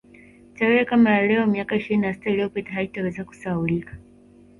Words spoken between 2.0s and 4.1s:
na sita iliyopita haitoweza kusahaulika